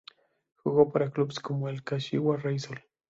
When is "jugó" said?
0.63-0.91